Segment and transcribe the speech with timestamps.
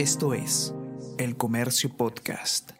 [0.00, 0.72] Esto es
[1.18, 2.70] El Comercio Podcast.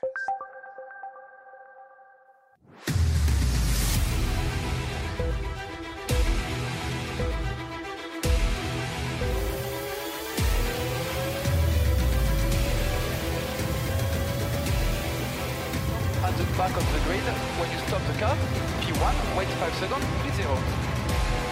[16.57, 17.21] back of the grid.
[17.59, 18.35] When you stop the car,
[18.81, 20.57] P1, wait 5 seconds, P0.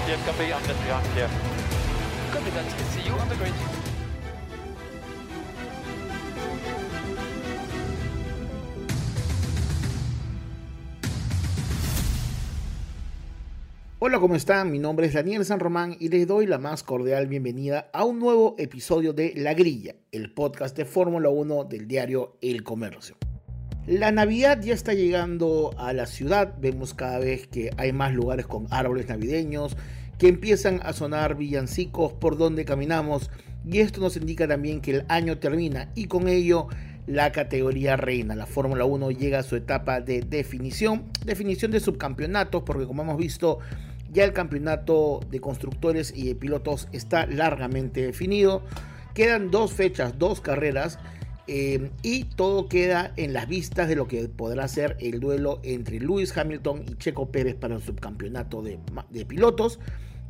[0.06, 1.28] Yes, copy, I'm here.
[2.32, 2.70] Copy that.
[2.94, 3.77] See you on the grid.
[14.08, 14.70] Hola, ¿cómo están?
[14.70, 18.18] Mi nombre es Daniel San Román y les doy la más cordial bienvenida a un
[18.18, 23.18] nuevo episodio de La Grilla, el podcast de Fórmula 1 del diario El Comercio.
[23.86, 28.46] La Navidad ya está llegando a la ciudad, vemos cada vez que hay más lugares
[28.46, 29.76] con árboles navideños,
[30.16, 33.30] que empiezan a sonar villancicos por donde caminamos
[33.66, 36.68] y esto nos indica también que el año termina y con ello
[37.06, 38.34] la categoría reina.
[38.34, 43.18] La Fórmula 1 llega a su etapa de definición, definición de subcampeonatos, porque como hemos
[43.18, 43.58] visto,
[44.10, 48.62] ya el campeonato de constructores y de pilotos está largamente definido.
[49.14, 50.98] Quedan dos fechas, dos carreras.
[51.50, 55.98] eh, y todo queda en las vistas de lo que podrá ser el duelo entre
[55.98, 58.78] Lewis Hamilton y Checo Pérez para el subcampeonato de,
[59.24, 59.80] pilotos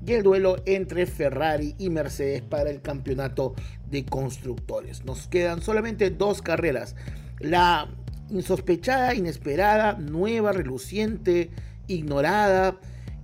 [0.07, 3.57] y el duelo entre Ferrari y Mercedes para el campeonato
[3.91, 5.05] de constructores.
[5.05, 6.95] Nos quedan solamente dos carreras.
[7.41, 7.89] La
[8.31, 11.51] insospechada, inesperada, nueva, reluciente,
[11.89, 12.79] ignorada,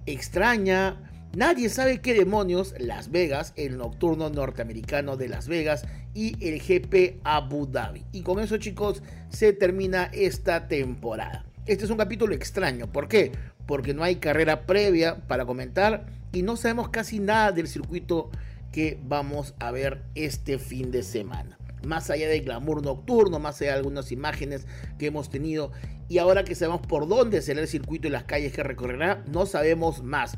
[0.06, 0.97] extraña.
[1.36, 7.20] Nadie sabe qué demonios Las Vegas, el nocturno norteamericano de Las Vegas y el GP
[7.24, 8.05] Abu Dhabi.
[8.12, 11.44] Y con eso chicos se termina esta temporada.
[11.66, 12.92] Este es un capítulo extraño.
[12.92, 13.32] ¿Por qué?
[13.66, 18.30] Porque no hay carrera previa para comentar y no sabemos casi nada del circuito
[18.70, 21.58] que vamos a ver este fin de semana.
[21.86, 24.66] Más allá del glamour nocturno, más allá de algunas imágenes
[24.98, 25.72] que hemos tenido
[26.08, 29.47] y ahora que sabemos por dónde será el circuito y las calles que recorrerá, no
[29.47, 30.36] sabemos más.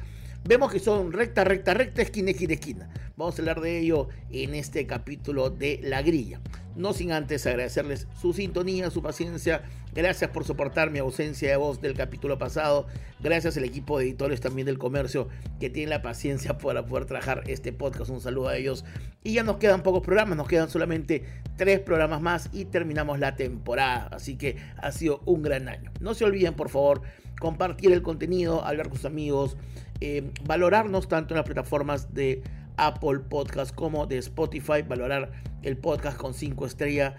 [0.48, 2.88] Vemos que son recta, recta, recta, esquina, esquina, esquina.
[3.16, 6.40] Vamos a hablar de ello en este capítulo de La Grilla.
[6.76, 9.64] No sin antes agradecerles su sintonía, su paciencia.
[9.92, 12.86] Gracias por soportar mi ausencia de voz del capítulo pasado.
[13.18, 17.42] Gracias al equipo de editores también del comercio que tienen la paciencia para poder trabajar
[17.48, 18.10] este podcast.
[18.10, 18.84] Un saludo a ellos.
[19.24, 21.24] Y ya nos quedan pocos programas, nos quedan solamente
[21.56, 24.10] tres programas más y terminamos la temporada.
[24.12, 25.90] Así que ha sido un gran año.
[25.98, 27.02] No se olviden, por favor,
[27.40, 29.56] compartir el contenido, hablar con sus amigos,
[30.00, 32.42] eh, valorarnos tanto en las plataformas de
[32.76, 37.14] Apple Podcast como de Spotify, valorar el podcast con 5 estrellas,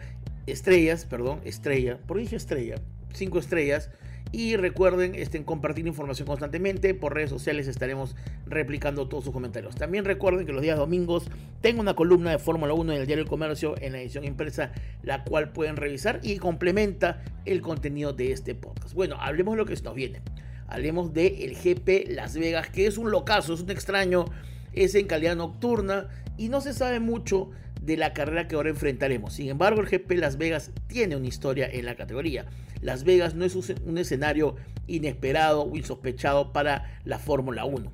[0.45, 2.75] estrellas, perdón, estrella, por dije estrella,
[3.13, 3.89] 5 estrellas.
[4.33, 6.93] Y recuerden este, compartir información constantemente.
[6.93, 8.13] Por redes sociales estaremos
[8.45, 9.75] replicando todos sus comentarios.
[9.75, 11.29] También recuerden que los días domingos
[11.61, 14.73] tengo una columna de Fórmula 1 en el Diario El Comercio en la edición impresa,
[15.01, 18.93] la cual pueden revisar y complementa el contenido de este podcast.
[18.93, 20.21] Bueno, hablemos de lo que nos viene.
[20.67, 24.25] Hablemos de el GP Las Vegas, que es un locazo, es un extraño,
[24.73, 26.07] es en calidad nocturna
[26.37, 27.49] y no se sabe mucho
[27.81, 29.33] de la carrera que ahora enfrentaremos.
[29.33, 32.45] Sin embargo, el GP Las Vegas tiene una historia en la categoría.
[32.81, 34.55] Las Vegas no es un escenario
[34.87, 37.91] inesperado o insospechado para la Fórmula 1.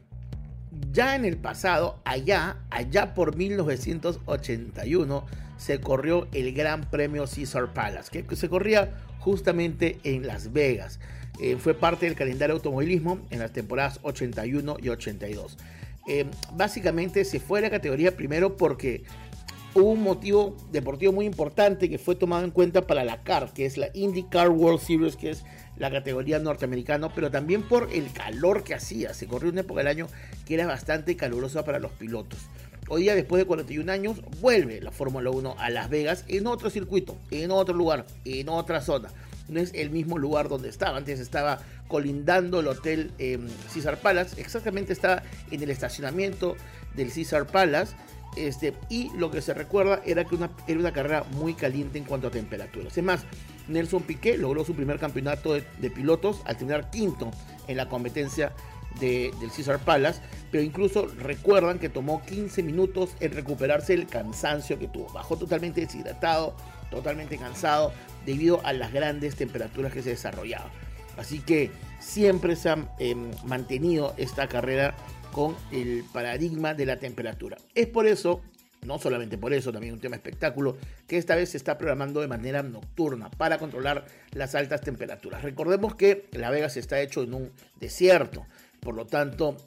[0.92, 5.26] Ya en el pasado, allá, allá por 1981,
[5.58, 11.00] se corrió el Gran Premio Caesar Palace, que se corría justamente en Las Vegas.
[11.40, 15.58] Eh, fue parte del calendario automovilismo en las temporadas 81 y 82.
[16.08, 19.04] Eh, básicamente se fue a la categoría primero porque
[19.74, 23.66] hubo un motivo deportivo muy importante que fue tomado en cuenta para la CAR, que
[23.66, 25.44] es la IndyCar World Series, que es
[25.78, 29.14] la categoría norteamericana, pero también por el calor que hacía.
[29.14, 30.08] Se corrió una época del año
[30.46, 32.40] que era bastante calurosa para los pilotos.
[32.90, 36.70] Hoy día, después de 41 años, vuelve la Fórmula 1 a Las Vegas en otro
[36.70, 39.10] circuito, en otro lugar, en otra zona.
[39.48, 40.98] No es el mismo lugar donde estaba.
[40.98, 43.40] Antes estaba colindando el hotel eh,
[43.74, 44.40] Caesar Palace.
[44.40, 46.56] Exactamente estaba en el estacionamiento
[46.96, 47.96] del Caesar Palace.
[48.36, 52.06] Este, y lo que se recuerda era que una, era una carrera muy caliente en
[52.06, 52.98] cuanto a temperaturas.
[52.98, 53.26] Es más,
[53.68, 57.32] Nelson Piquet logró su primer campeonato de, pilotos al terminar quinto
[57.68, 58.54] en la competencia
[59.00, 60.22] de, del Caesar Palace,
[60.52, 65.12] pero incluso recuerdan que tomó 15 minutos en recuperarse el cansancio que tuvo.
[65.14, 66.56] Bajó totalmente deshidratado,
[66.94, 67.94] totalmente cansado
[68.26, 70.72] debido a las grandes temperaturas que se desarrollaban.
[71.18, 74.96] Así que siempre se ha eh, mantenido esta carrera
[75.32, 77.58] con el paradigma de la temperatura.
[77.76, 78.42] Es por eso,
[78.86, 82.28] no solamente por eso, también un tema espectáculo, que esta vez se está programando de
[82.28, 85.44] manera nocturna para controlar las altas temperaturas.
[85.44, 88.46] Recordemos que La Vegas está hecho en un desierto,
[88.80, 89.58] por lo tanto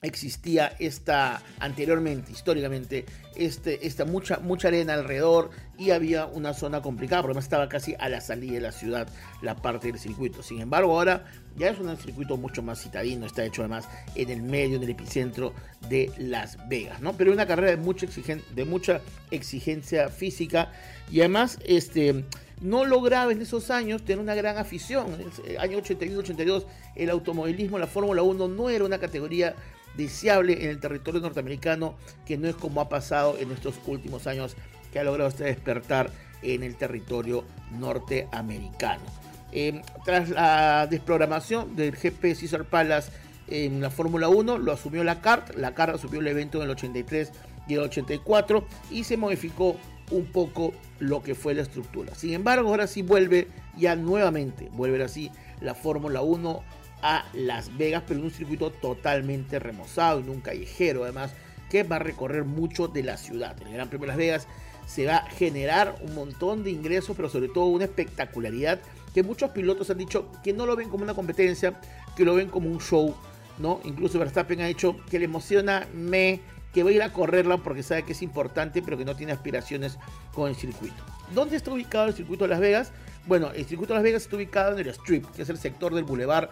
[0.00, 3.04] existía esta anteriormente, históricamente,
[3.34, 8.08] este, esta mucha, mucha arena alrededor y había una zona complicada, porque estaba casi a
[8.08, 9.08] la salida de la ciudad
[9.42, 10.42] la parte del circuito.
[10.42, 11.24] Sin embargo, ahora
[11.56, 14.90] ya es un circuito mucho más citadino, está hecho además en el medio, en el
[14.90, 15.52] epicentro
[15.88, 17.14] de Las Vegas, ¿no?
[17.14, 19.00] Pero una carrera de mucha, exigen, de mucha
[19.32, 20.72] exigencia física
[21.10, 22.24] y además, este
[22.60, 25.06] no lograba en esos años tener una gran afición.
[25.14, 26.64] En el año 81-82
[26.96, 29.54] el automovilismo, la Fórmula 1 no era una categoría
[29.96, 34.56] deseable en el territorio norteamericano, que no es como ha pasado en estos últimos años,
[34.92, 36.10] que ha logrado este despertar
[36.42, 37.44] en el territorio
[37.78, 39.02] norteamericano.
[39.50, 43.10] Em, tras la desprogramación del GP Cesar Palace
[43.48, 46.70] en la Fórmula 1, lo asumió la CART, la CART asumió el evento en el
[46.70, 47.32] 83
[47.66, 49.76] y el 84 y se modificó
[50.10, 52.14] un poco lo que fue la estructura.
[52.14, 56.62] Sin embargo, ahora sí vuelve ya nuevamente, vuelve así la Fórmula 1
[57.02, 61.32] a Las Vegas, pero en un circuito totalmente remozado, en un callejero además,
[61.70, 63.60] que va a recorrer mucho de la ciudad.
[63.60, 64.48] En el Gran Premio de Las Vegas
[64.86, 68.80] se va a generar un montón de ingresos, pero sobre todo una espectacularidad
[69.14, 71.80] que muchos pilotos han dicho que no lo ven como una competencia,
[72.16, 73.14] que lo ven como un show,
[73.58, 73.80] ¿no?
[73.84, 76.40] Incluso Verstappen ha dicho que le emociona me
[76.78, 79.32] que va a ir a correrla porque sabe que es importante, pero que no tiene
[79.32, 79.98] aspiraciones
[80.32, 80.94] con el circuito.
[81.34, 82.92] ¿Dónde está ubicado el circuito de Las Vegas?
[83.26, 85.92] Bueno, el circuito de Las Vegas está ubicado en el Strip, que es el sector
[85.92, 86.50] del bulevar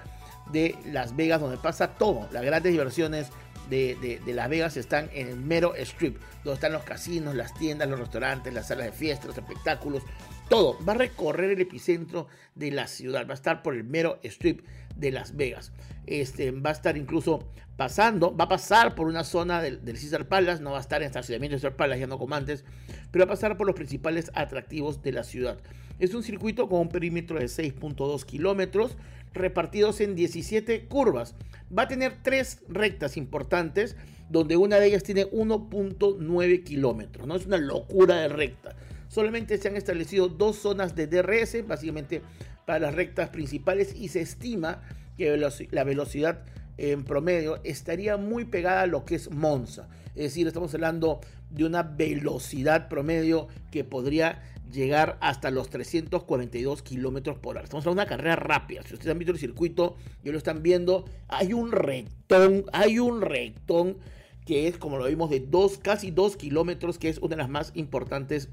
[0.51, 2.29] de Las Vegas, donde pasa todo.
[2.33, 3.29] Las grandes diversiones
[3.71, 8.01] de, Las Vegas están en el mero strip, donde están los casinos, las tiendas, los
[8.01, 10.03] restaurantes, las salas de fiesta, los espectáculos,
[10.49, 10.77] todo.
[10.85, 12.27] Va a recorrer el epicentro
[12.57, 15.73] de la ciudad, va a estar por el mero strip de Las Vegas.
[16.07, 20.27] Este, va a estar incluso pasando, va a pasar por una zona del, del Caesar
[20.29, 22.65] Palace, no va a estar en estacionamiento de Caesar Palace, ya no como antes,
[23.11, 25.59] pero va a pasar por los principales atractivos de la ciudad.
[25.99, 28.97] Es un circuito con un perímetro de 6.2 kilómetros,
[29.33, 31.35] repartidos en 17 curvas.
[31.77, 33.97] Va a tener tres rectas importantes,
[34.29, 37.27] donde una de ellas tiene 1.9 kilómetros.
[37.27, 37.37] ¿no?
[37.37, 38.77] Es una locura de recta.
[39.09, 42.23] Solamente se han establecido dos zonas de DRS, básicamente
[42.67, 44.83] para las rectas principales, y se estima
[45.17, 45.39] que
[45.71, 46.43] la velocidad
[46.77, 49.89] en promedio estaría muy pegada a lo que es Monza.
[50.15, 51.21] Es decir, estamos hablando
[51.51, 54.43] de una velocidad promedio que podría
[54.73, 57.65] llegar hasta los 342 kilómetros por hora.
[57.65, 58.83] Estamos hablando de una carrera rápida.
[58.83, 63.21] Si ustedes han visto el circuito, ya lo están viendo, hay un rectón, hay un
[63.21, 63.97] rectón
[64.45, 67.49] que es como lo vimos de dos, casi 2 kilómetros, que es una de las
[67.49, 68.49] más importantes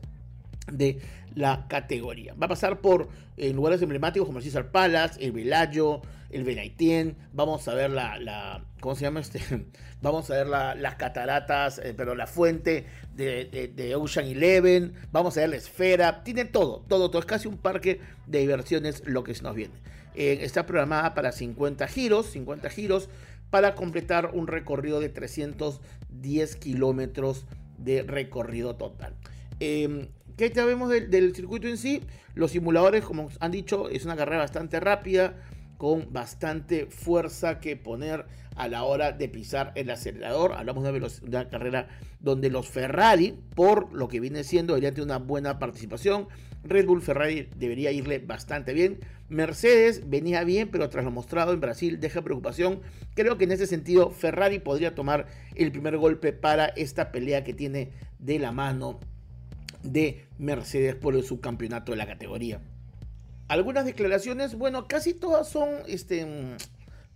[0.72, 1.00] de
[1.36, 2.34] la categoría.
[2.36, 7.16] Va a pasar por eh, lugares emblemáticos como el César Palace, el Velayo, el Benaitien.
[7.32, 9.40] Vamos a ver la, ¿cómo se llama este?
[10.02, 12.86] Vamos a ver las cataratas, eh, pero la fuente
[13.16, 14.94] de, Ocean Eleven.
[15.12, 16.24] Vamos a ver la esfera.
[16.24, 17.20] Tiene todo, todo, todo.
[17.20, 19.76] Es casi un parque de diversiones lo que nos viene.
[20.16, 23.10] Eh, está programada para 50 giros, 50 giros
[23.50, 27.46] para completar un recorrido de 310 kilómetros
[27.78, 29.16] de recorrido total.
[29.60, 30.08] Em,
[30.38, 32.02] ¿Qué sabemos del, del, circuito en sí?
[32.34, 35.36] Los simuladores, como han dicho, es una carrera bastante rápida,
[35.78, 38.26] con bastante fuerza que poner
[38.56, 40.54] a la hora de pisar el acelerador.
[40.54, 41.88] Hablamos de una carrera
[42.20, 46.28] donde los Ferrari, por lo que viene siendo, deberían tener una buena participación.
[46.64, 49.00] Red Bull Ferrari debería irle bastante bien.
[49.28, 52.82] Mercedes venía bien, pero tras lo mostrado en Brasil deja preocupación.
[53.14, 57.54] Creo que en ese sentido Ferrari podría tomar el primer golpe para esta pelea que
[57.54, 59.00] tiene de la mano
[59.84, 62.62] de Mercedes por el subcampeonato de la categoría.
[63.48, 66.26] Algunas declaraciones, bueno, casi todas son este,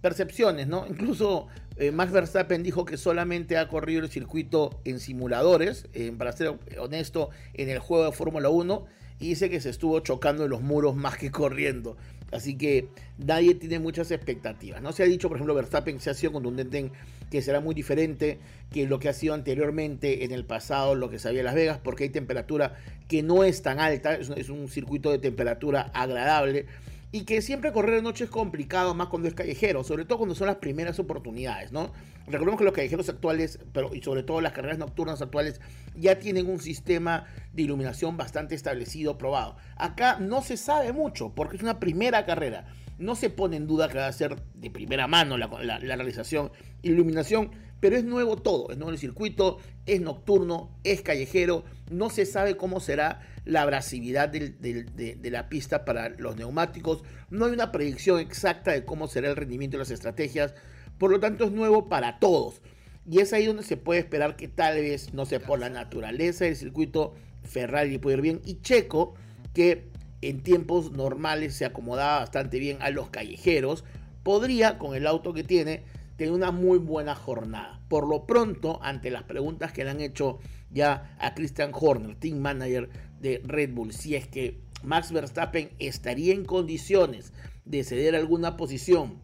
[0.02, 0.86] percepciones, ¿no?
[0.88, 1.48] Incluso
[1.78, 7.30] eh, Max Verstappen dijo que solamente ha corrido el circuito en simuladores, para ser honesto,
[7.54, 8.86] en el juego de Fórmula 1,
[9.20, 11.98] y dice que se estuvo chocando en los muros más que corriendo.
[12.32, 14.82] Así que nadie tiene muchas expectativas.
[14.82, 16.92] No se ha dicho, por ejemplo, Verstappen se ha sido contundente en
[17.32, 18.40] que será muy diferente
[18.72, 22.04] que lo que ha sido anteriormente en el pasado, lo que sabía Las Vegas, porque
[22.06, 22.76] hay temperatura
[23.08, 26.66] que no es tan alta, es un circuito de temperatura agradable
[27.12, 30.36] y que siempre correr de noche es complicado, más cuando es callejero, sobre todo cuando
[30.36, 31.92] son las primeras oportunidades, ¿no?
[32.28, 35.62] Recordemos que los callejeros actuales, pero y sobre todo las carreras nocturnas actuales,
[35.96, 39.56] ya tienen un sistema de iluminación bastante establecido, probado.
[39.78, 42.68] Acá no se sabe mucho, porque es una primera carrera.
[42.98, 45.96] No se pone en duda que va a ser de primera mano la, la, la
[45.96, 52.10] realización iluminación, pero es nuevo todo, es nuevo el circuito, es nocturno, es callejero, no
[52.10, 57.72] se sabe cómo será la abrasividad de, la pista para los neumáticos, no hay una
[57.72, 60.56] predicción exacta de cómo será el rendimiento de las estrategias,
[60.98, 62.62] por lo tanto es nuevo para todos.
[63.10, 66.46] Y es ahí donde se puede esperar que tal vez, no sé, por la naturaleza
[66.46, 67.14] del circuito,
[67.44, 68.42] Ferrari puede ir bien.
[68.44, 69.16] Y Checo,
[69.54, 69.90] que
[70.22, 73.86] en tiempos normales se acomodaba bastante bien a los callejeros,
[74.24, 75.84] podría, con el auto que tiene,
[76.18, 77.80] tener una muy buena jornada.
[77.88, 80.40] Por lo pronto, ante las preguntas que le han hecho
[80.70, 82.90] ya a Christian Horner, team manager
[83.22, 87.32] de Red Bull, si es que Max Verstappen estaría en condiciones
[87.66, 89.20] de ceder alguna posición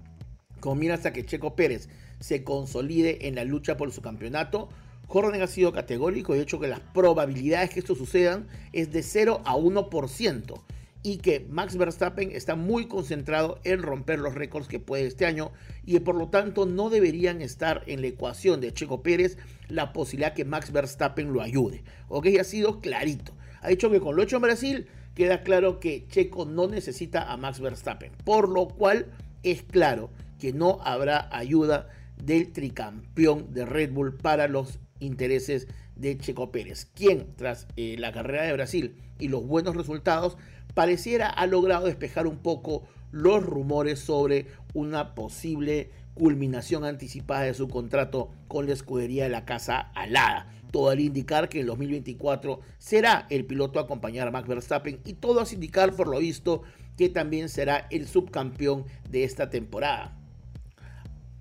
[0.64, 1.90] con miras a que Checo Pérez
[2.22, 4.70] se consolide en la lucha por su campeonato,
[5.10, 9.04] Horner ha sido categórico y ha dicho que las probabilidades que esto sucedan es de
[9.04, 10.62] 0 a 1%
[11.04, 15.52] y que Max Verstappen está muy concentrado en romper los récords que puede este año
[15.86, 20.34] y por lo tanto no deberían estar en la ecuación de Checo Pérez la posibilidad
[20.34, 21.84] que Max Verstappen lo ayude.
[22.08, 23.34] Ok, ha sido clarito.
[23.60, 27.36] Ha dicho que con lo hecho en Brasil queda claro que Checo no necesita a
[27.36, 29.08] Max Verstappen, por lo cual
[29.44, 30.10] es claro
[30.44, 31.88] que no habrá ayuda
[32.22, 38.12] del tricampeón de Red Bull para los intereses de Checo Pérez, quien tras eh, la
[38.12, 40.36] carrera de Brasil y los buenos resultados
[40.74, 42.84] pareciera ha logrado despejar un poco
[43.14, 49.46] los rumores sobre una posible culminación anticipada de su contrato con la escudería de la
[49.46, 50.52] Casa Alada.
[50.72, 55.14] Todo al indicar que en 2024 será el piloto a acompañar a Max Verstappen y
[55.14, 56.64] todo a indicar por lo visto
[56.98, 60.20] que también será el subcampeón de esta temporada.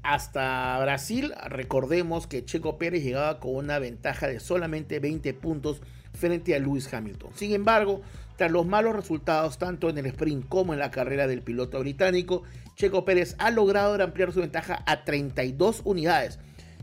[0.02, 5.80] Hasta Brasil, recordemos que Checo Pérez llegaba con una ventaja de solamente 20 puntos
[6.12, 7.30] frente a Lewis Hamilton.
[7.37, 8.02] Sin embargo,
[8.37, 12.42] tras los malos resultados tanto en el sprint como en la carrera del piloto británico,
[12.75, 16.40] Checo Pérez ha logrado ampliar su ventaja a 32 unidades.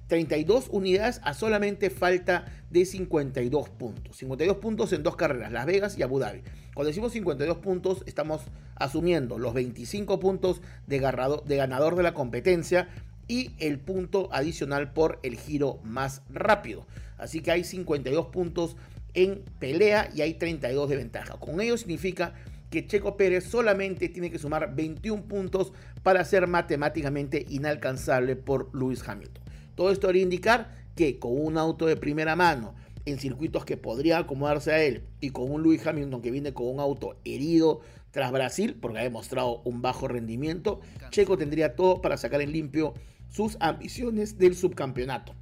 [0.08, 4.18] 32 unidades a solamente falta de 52 puntos.
[4.18, 6.42] 52 puntos en dos carreras, Las Vegas y Abu Dhabi.
[6.74, 8.42] Cuando decimos 52 puntos, estamos
[8.76, 11.00] asumiendo los 25 puntos de,
[11.46, 12.88] de ganador de la competencia
[13.30, 16.86] y el punto adicional por el giro más rápido.
[17.18, 18.76] Así que hay 52 puntos
[19.14, 21.38] en pelea y hay 32 de ventaja.
[21.40, 22.34] Con ello significa
[22.70, 25.72] que Checo Pérez solamente tiene que sumar 21 puntos
[26.04, 29.44] para ser matemáticamente inalcanzable por Lewis Hamilton.
[29.76, 34.20] Todo esto debería indicar que con un auto de primera mano, en circuitos que podría
[34.20, 38.32] acomodarse a él, y con un Lewis Hamilton que viene con un auto herido tras
[38.32, 42.94] Brasil, porque ha demostrado un bajo rendimiento, Checo tendría todo para sacar en limpio
[43.30, 45.34] sus ambiciones del subcampeonato.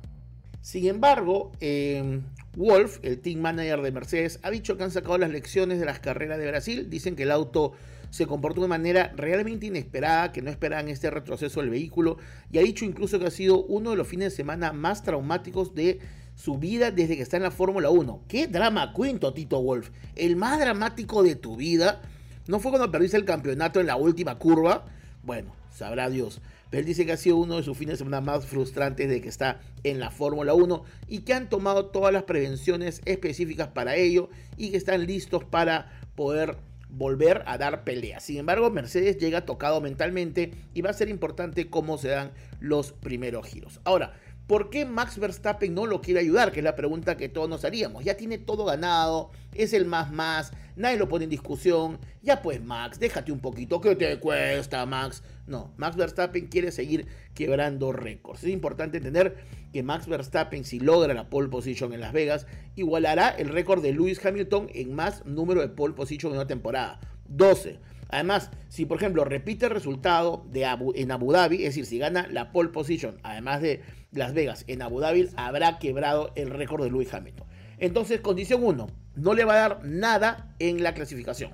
[0.61, 2.21] Sin embargo, eh,
[2.57, 5.99] Wolf, el team manager de Mercedes, ha dicho que han sacado las lecciones de las
[5.99, 6.89] carreras de Brasil.
[6.89, 7.73] Dicen que el auto
[8.09, 12.17] se comportó de manera realmente inesperada, que no esperaban este retroceso del vehículo.
[12.51, 15.73] Y ha dicho incluso que ha sido uno de los fines de semana más traumáticos
[15.73, 15.99] de
[16.35, 18.23] su vida desde que está en la Fórmula 1.
[18.27, 19.91] ¿Qué drama cuento, Tito Wolf?
[20.15, 22.01] El más dramático de tu vida.
[22.47, 24.85] ¿No fue cuando perdiste el campeonato en la última curva?
[25.23, 26.41] Bueno, sabrá Dios.
[26.69, 29.21] Pero él dice que ha sido uno de sus fines de semana más frustrantes de
[29.21, 33.95] que está en la Fórmula 1 y que han tomado todas las prevenciones específicas para
[33.95, 36.57] ello y que están listos para poder
[36.89, 38.21] volver a dar pelea.
[38.21, 42.93] Sin embargo, Mercedes llega tocado mentalmente y va a ser importante cómo se dan los
[42.93, 43.81] primeros giros.
[43.83, 44.13] Ahora,
[44.47, 46.53] ¿Por qué Max Verstappen no lo quiere ayudar?
[46.53, 48.05] Que es la pregunta que todos nos haríamos.
[48.05, 51.99] Ya tiene todo ganado, es el más más, nadie lo pone en discusión.
[52.21, 55.23] Ya pues Max, déjate un poquito, ¿qué te cuesta Max?
[55.45, 58.43] No, Max Verstappen quiere seguir quebrando récords.
[58.43, 59.37] Es importante entender
[59.71, 63.93] que Max Verstappen, si logra la pole position en Las Vegas, igualará el récord de
[63.93, 66.99] Lewis Hamilton en más número de pole position en una temporada.
[67.29, 67.79] 12.
[68.09, 70.63] Además, si por ejemplo repite el resultado de
[70.95, 74.81] en Abu Dhabi, es decir, si gana la pole position, además de Las Vegas en
[74.81, 77.46] Abu Dhabi, habrá quebrado el récord de Lewis Hamilton.
[77.77, 81.51] Entonces, condición 1, no le va a dar nada en la clasificación.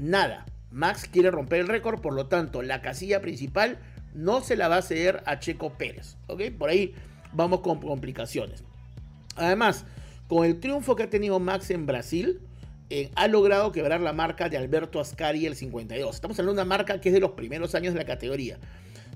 [0.00, 0.46] Nada.
[0.70, 3.78] Max quiere romper el récord, por lo tanto, la casilla principal
[4.14, 6.16] no se la va a ceder a Checo Pérez.
[6.26, 6.42] ¿Ok?
[6.58, 6.94] Por ahí
[7.32, 8.64] vamos con complicaciones.
[9.36, 9.84] Además,
[10.26, 12.40] con el triunfo que ha tenido Max en Brasil,
[12.88, 16.14] eh, ha logrado quebrar la marca de Alberto Ascari el 52.
[16.14, 18.58] Estamos hablando de una marca que es de los primeros años de la categoría.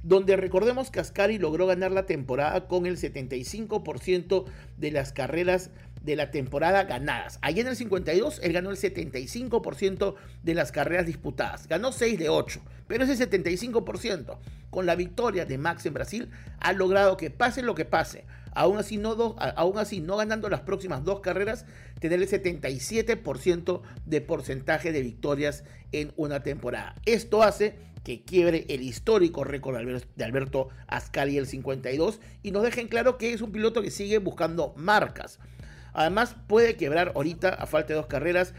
[0.02, 4.44] Donde recordemos que Ascari logró ganar la temporada con el 75%
[4.76, 5.70] de las carreras
[6.02, 7.38] de la temporada ganadas.
[7.42, 11.66] Allí en el 52 él ganó el 75% de las carreras disputadas.
[11.68, 14.38] Ganó 6 de 8, pero ese 75%
[14.70, 16.30] con la victoria de Max en Brasil
[16.60, 20.60] ha logrado que pase lo que pase, aún así no, aún así no ganando las
[20.60, 21.66] próximas dos carreras,
[21.98, 26.94] tener el 77% de porcentaje de victorias en una temporada.
[27.04, 29.76] Esto hace que quiebre el histórico récord
[30.16, 34.18] de Alberto Ascari el 52 y nos dejen claro que es un piloto que sigue
[34.18, 35.38] buscando marcas.
[35.92, 38.54] Además, puede quebrar ahorita, a falta de dos carreras,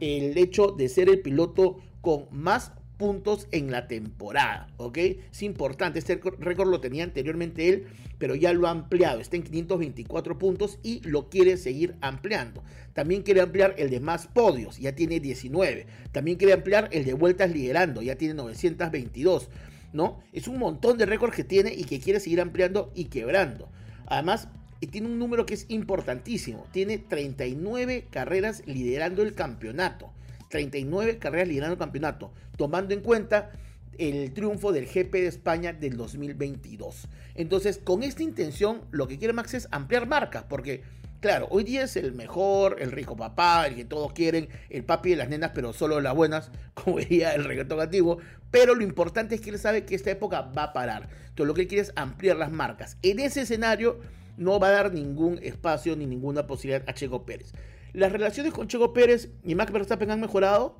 [0.00, 4.98] el hecho de ser el piloto con más puntos en la temporada, ¿ok?
[4.98, 7.86] Es importante, este récord lo tenía anteriormente él,
[8.18, 12.62] pero ya lo ha ampliado, está en 524 puntos y lo quiere seguir ampliando.
[12.94, 15.86] También quiere ampliar el de más podios, ya tiene 19.
[16.12, 19.50] También quiere ampliar el de vueltas liderando, ya tiene 922.
[19.92, 20.20] ¿no?
[20.32, 23.68] Es un montón de récords que tiene y que quiere seguir ampliando y quebrando.
[24.06, 24.48] Además,
[24.80, 26.66] tiene un número que es importantísimo.
[26.72, 30.12] Tiene 39 carreras liderando el campeonato.
[30.50, 33.50] 39 carreras liderando el campeonato, tomando en cuenta
[33.98, 37.08] el triunfo del GP de España del 2022.
[37.34, 40.82] Entonces, con esta intención, lo que quiere Max es ampliar marcas, porque,
[41.20, 45.10] claro, hoy día es el mejor, el rico papá, el que todos quieren, el papi
[45.10, 48.18] de las nenas, pero solo las buenas, como diría el reggaetón antiguo.
[48.50, 51.08] Pero lo importante es que él sabe que esta época va a parar.
[51.28, 52.96] Entonces, lo que él quiere es ampliar las marcas.
[53.02, 53.98] En ese escenario,
[54.36, 57.52] no va a dar ningún espacio ni ninguna posibilidad a Checo Pérez.
[57.92, 60.78] Las relaciones con Checo Pérez y Max Verstappen han mejorado.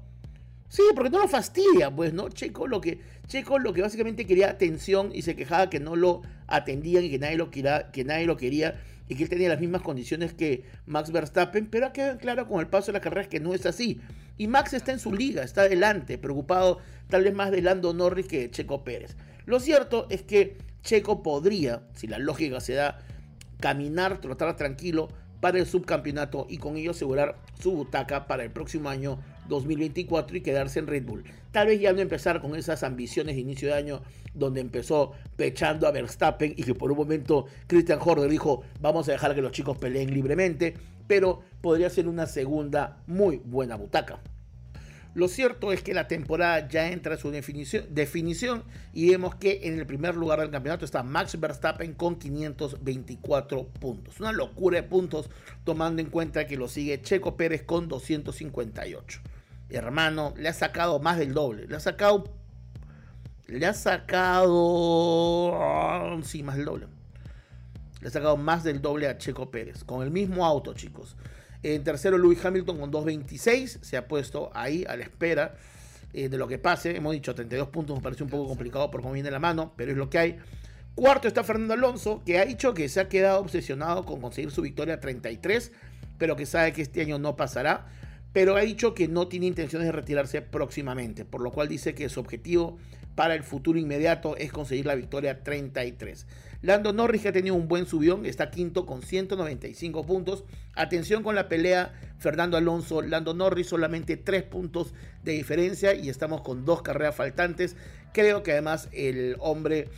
[0.68, 2.28] Sí, porque no lo fastidia, pues, ¿no?
[2.28, 6.22] Checo lo que, Checo lo que básicamente quería atención y se quejaba que no lo
[6.48, 9.60] atendían y que nadie lo quería, que nadie lo quería y que él tenía las
[9.60, 13.28] mismas condiciones que Max Verstappen, pero ha quedado claro con el paso de la carrera
[13.28, 14.00] que no es así.
[14.36, 18.26] Y Max está en su liga, está adelante, preocupado tal vez más de Lando Norris
[18.26, 19.16] que de Checo Pérez.
[19.46, 22.98] Lo cierto es que Checo podría, si la lógica se da,
[23.66, 25.08] caminar, trotar tranquilo
[25.40, 29.18] para el subcampeonato y con ello asegurar su butaca para el próximo año
[29.49, 31.25] 2024 y quedarse en Red Bull.
[31.50, 34.02] Tal vez ya no empezar con esas ambiciones de inicio de año
[34.35, 39.12] donde empezó pechando a Verstappen y que por un momento Christian Horner dijo vamos a
[39.12, 40.75] dejar que los chicos peleen libremente,
[41.08, 44.20] pero podría ser una segunda muy buena butaca.
[45.16, 49.61] Lo cierto es que la temporada ya entra en su definición, definición, y vemos que
[49.62, 54.20] en el primer lugar del campeonato está Max Verstappen con 524 puntos.
[54.20, 55.30] Una locura de puntos
[55.64, 59.20] tomando en cuenta que lo sigue Checo Pérez con 258.
[59.70, 61.66] Hermano, le ha sacado más del doble.
[61.66, 62.25] Le ha sacado...
[63.46, 64.52] Le ha sacado...
[66.25, 66.88] Sí, más del doble.
[68.02, 69.82] Le ha sacado más del doble a Checo Pérez.
[69.82, 71.16] Con el mismo auto, chicos.
[71.75, 73.82] En tercero, Lewis Hamilton con 2.26.
[73.82, 75.56] Se ha puesto ahí a la espera
[76.12, 76.96] eh, de lo que pase.
[76.96, 79.90] Hemos dicho 32 puntos, me parece un poco complicado por cómo viene la mano, pero
[79.90, 80.38] es lo que hay.
[80.94, 84.62] Cuarto está Fernando Alonso, que ha dicho que se ha quedado obsesionado con conseguir su
[84.62, 85.73] victoria 33,
[86.18, 87.87] pero que sabe que este año no pasará.
[88.37, 92.11] Pero ha dicho que no tiene intenciones de retirarse próximamente, por lo cual dice que
[92.11, 92.76] su objetivo
[93.15, 96.26] para el futuro inmediato es conseguir la victoria 33.
[96.60, 100.45] Lando Norris que ha tenido un buen subión, está quinto con 195 puntos.
[100.75, 104.93] Atención con la pelea, Fernando Alonso, Lando Norris solamente 3 puntos
[105.25, 107.75] de diferencia y estamos con dos carreras faltantes.
[108.13, 109.89] Creo que además el hombre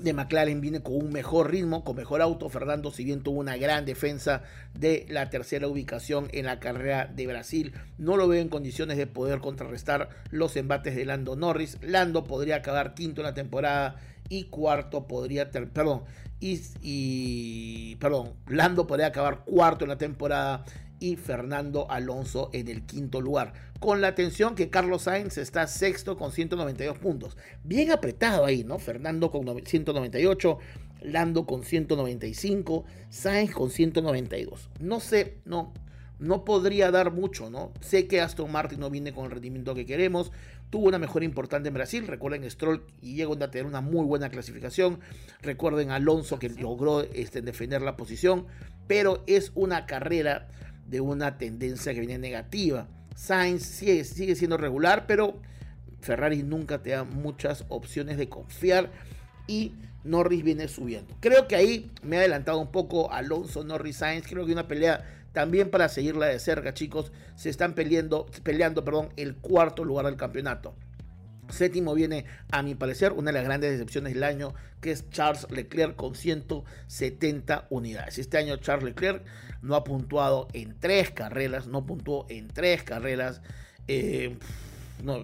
[0.00, 2.48] de McLaren viene con un mejor ritmo, con mejor auto.
[2.48, 4.42] Fernando, si bien tuvo una gran defensa
[4.74, 9.06] de la tercera ubicación en la carrera de Brasil, no lo veo en condiciones de
[9.06, 11.78] poder contrarrestar los embates de Lando Norris.
[11.82, 13.96] Lando podría acabar quinto en la temporada
[14.28, 16.04] y cuarto podría ter perdón
[16.38, 20.64] y, y, perdón Lando podría acabar cuarto en la temporada
[21.00, 26.16] y Fernando Alonso en el quinto lugar con la atención que Carlos Sainz está sexto
[26.16, 27.36] con 192 puntos.
[27.64, 30.58] Bien apretado ahí no Fernando con 198
[31.02, 35.72] Lando con 195 Sainz con 192 no sé no
[36.20, 37.72] no podría dar mucho, ¿no?
[37.80, 40.30] Sé que Aston Martin no viene con el rendimiento que queremos,
[40.68, 44.28] tuvo una mejora importante en Brasil, recuerden Stroll y llegó a tener una muy buena
[44.28, 45.00] clasificación,
[45.40, 48.46] recuerden Alonso que logró este, defender la posición,
[48.86, 50.48] pero es una carrera
[50.90, 52.88] de una tendencia que viene negativa.
[53.14, 55.34] Sainz sigue, siendo regular, pero
[56.00, 58.90] Ferrari nunca te da muchas opciones de confiar
[59.46, 59.72] y
[60.02, 61.14] Norris viene subiendo.
[61.20, 64.26] Creo que ahí me ha adelantado un poco Alonso, Norris, Sainz.
[64.26, 67.12] Creo que una pelea también para seguirla de cerca, chicos.
[67.36, 70.74] Se están peleando, peleando perdón, el cuarto lugar del campeonato.
[71.52, 75.46] Séptimo viene, a mi parecer, una de las grandes decepciones del año, que es Charles
[75.50, 78.18] Leclerc con 170 unidades.
[78.18, 79.24] Este año Charles Leclerc
[79.62, 83.42] no ha puntuado en tres carreras, no puntuó en tres carreras,
[83.88, 84.36] eh,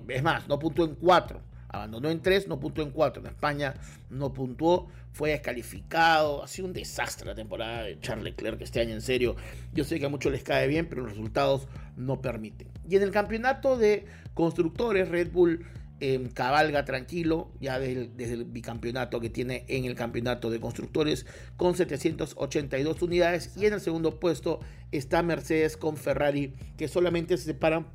[0.09, 1.41] es más, no puntuó en cuatro.
[1.69, 3.23] Abandonó en 3, no puntuó en 4.
[3.23, 3.75] En España
[4.09, 6.43] no puntuó, fue descalificado.
[6.43, 9.37] Ha sido un desastre la temporada de Charles Leclerc este año, en serio.
[9.75, 12.69] Yo sé que a muchos les cae bien, pero los resultados no permiten.
[12.89, 15.67] Y en el campeonato de constructores, Red Bull
[16.01, 21.75] eh, cabalga tranquilo, ya desde el bicampeonato que tiene en el campeonato de constructores, con
[21.77, 23.53] 782 unidades.
[23.57, 24.61] Y en el segundo puesto
[24.93, 27.87] está Mercedes con Ferrari, que solamente se separan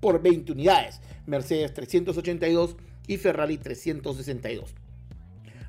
[0.00, 1.00] por 20 unidades.
[1.26, 4.74] Mercedes 382 y Ferrari 362.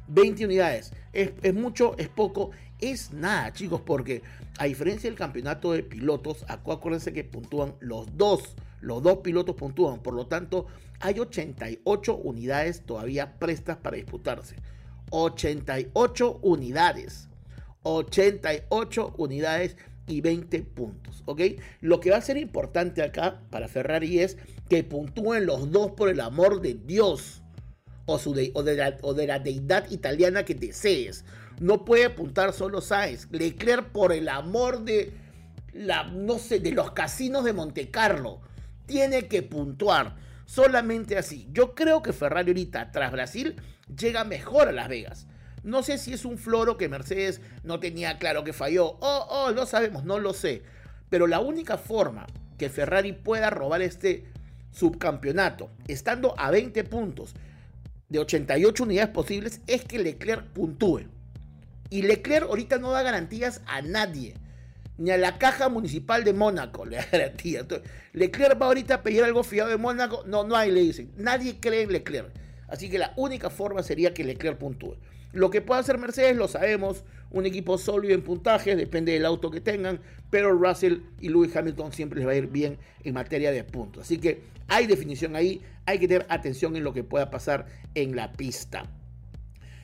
[0.08, 0.94] 20 unidades.
[1.14, 1.98] ¿Es, mucho?
[1.98, 2.52] ¿Es poco?
[2.80, 4.22] Es nada, chicos, porque
[4.58, 8.56] a diferencia del campeonato de pilotos, acuérdense que puntúan los dos.
[8.80, 10.02] Los dos pilotos puntúan.
[10.02, 10.68] Por lo tanto,
[11.00, 14.56] hay 88 unidades todavía prestas para disputarse.
[15.12, 17.30] 88 unidades.
[17.84, 21.42] 88 unidades y 20 puntos, ¿ok?
[21.82, 24.38] Lo que va a ser importante acá para Ferrari es
[24.70, 27.44] que puntúen los dos por el amor de Dios.
[28.06, 31.26] o, su de, o, de la, o de la deidad italiana que desees.
[31.60, 33.28] No puede puntar solo Sainz.
[33.32, 35.14] Leclerc, por el amor de
[35.74, 38.40] la, no sé, de los casinos de Monte Carlo,
[38.88, 40.16] tiene que puntuar.
[40.46, 41.48] Solamente así.
[41.52, 43.62] Yo creo que Ferrari ahorita, tras Brasil,
[43.96, 45.28] llega mejor a Las Vegas.
[45.64, 48.98] No sé si es un floro que Mercedes no tenía claro que falló.
[49.02, 50.64] Oh, oh, no sabemos, no lo sé.
[51.10, 52.26] Pero la única forma
[52.58, 54.26] que Ferrari pueda robar este
[54.72, 57.34] subcampeonato, estando a 20 puntos
[58.10, 61.04] de 88 unidades posibles, es que Leclerc puntúe.
[61.90, 64.36] Y Leclerc ahorita no da garantías a nadie.
[64.98, 67.66] Ni a la caja municipal de Mónaco le da garantía.
[68.14, 70.24] Leclerc va ahorita a pedir algo fiado de Mónaco.
[70.26, 71.12] No, no hay, le dicen.
[71.18, 72.30] Nadie cree en Leclerc.
[72.68, 74.98] Así que la única forma sería que Leclerc puntúe.
[75.34, 79.52] Lo que puede hacer Mercedes lo sabemos, un equipo sólido en puntaje, depende del auto
[79.52, 83.52] que tengan, pero Russell y Lewis Hamilton siempre les va a ir bien en materia
[83.52, 84.04] de puntos.
[84.04, 88.16] Así que hay definición ahí, hay que tener atención en lo que pueda pasar en
[88.16, 88.86] la pista.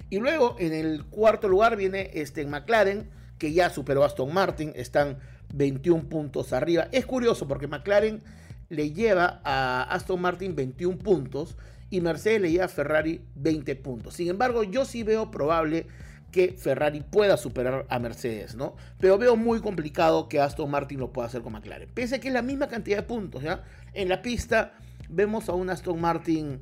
[0.09, 3.09] Y luego en el cuarto lugar viene este McLaren,
[3.43, 5.17] que ya superó a Aston Martin, están
[5.53, 6.87] 21 puntos arriba.
[6.93, 8.23] Es curioso porque McLaren
[8.69, 11.57] le lleva a Aston Martin 21 puntos
[11.89, 14.13] y Mercedes le lleva a Ferrari 20 puntos.
[14.13, 15.87] Sin embargo, yo sí veo probable
[16.31, 18.77] que Ferrari pueda superar a Mercedes, ¿no?
[18.97, 21.89] Pero veo muy complicado que Aston Martin lo pueda hacer con McLaren.
[21.93, 23.61] Pese a que es la misma cantidad de puntos, ¿ya?
[23.91, 24.71] En la pista
[25.09, 26.61] vemos a un Aston Martin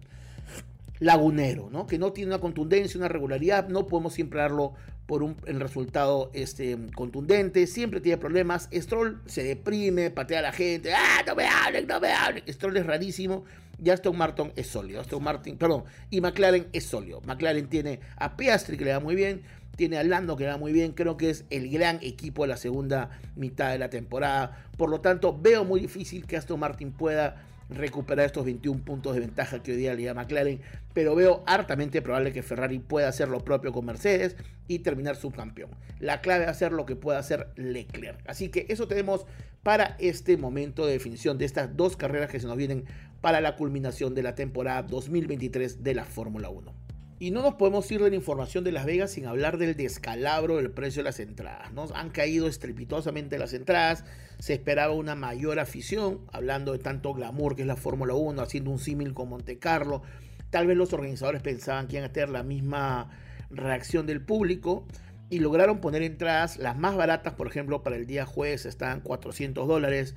[1.02, 1.88] lagunero, ¿no?
[1.88, 4.74] Que no tiene una contundencia, una regularidad, no podemos siempre darlo
[5.08, 10.52] por un el resultado este, contundente, siempre tiene problemas, Stroll se deprime, patea a la
[10.52, 12.44] gente, ¡ah, no me hablen, no me hablen!
[12.48, 13.44] Stroll es rarísimo,
[13.84, 18.38] y Aston Martin es sólido, Aston Martin, perdón, y McLaren es sólido, McLaren tiene a
[18.38, 19.42] Piastri que le va muy bien,
[19.76, 22.50] tiene a Lando que le va muy bien, creo que es el gran equipo de
[22.50, 26.92] la segunda mitad de la temporada, por lo tanto veo muy difícil que Aston Martin
[26.92, 30.62] pueda recuperar estos 21 puntos de ventaja que hoy día le da McLaren,
[30.93, 34.36] pero veo hartamente probable que Ferrari pueda hacer lo propio con Mercedes
[34.67, 35.71] y terminar subcampeón.
[35.99, 38.19] La clave va a ser lo que pueda hacer Leclerc.
[38.27, 39.25] Así que eso tenemos
[39.63, 42.86] para este momento de definición de estas dos carreras que se nos vienen
[43.21, 46.73] para la culminación de la temporada 2023 de la Fórmula 1.
[47.21, 50.57] Y no nos podemos ir de la información de Las Vegas sin hablar del descalabro
[50.57, 51.71] del precio de las entradas.
[51.71, 54.05] Nos han caído estrepitosamente las entradas.
[54.39, 58.71] Se esperaba una mayor afición, hablando de tanto glamour que es la Fórmula 1, haciendo
[58.71, 60.01] un símil con Monte Carlo.
[60.49, 63.12] Tal vez los organizadores pensaban que iban a tener la misma
[63.51, 64.88] reacción del público
[65.29, 69.67] y lograron poner entradas las más baratas, por ejemplo, para el día jueves estaban 400
[69.67, 70.15] dólares,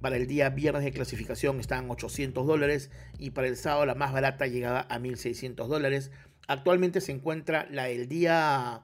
[0.00, 4.12] para el día viernes de clasificación estaban 800 dólares y para el sábado la más
[4.12, 6.10] barata llegaba a 1600 dólares.
[6.46, 8.82] Actualmente se encuentra la del día